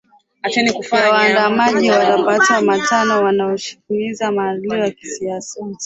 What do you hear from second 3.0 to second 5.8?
wanaoshinikiza mabadiliko ya kisiasa